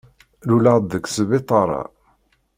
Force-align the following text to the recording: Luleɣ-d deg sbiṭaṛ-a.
Luleɣ-d 0.47 0.85
deg 0.91 1.05
sbiṭaṛ-a. 1.15 1.83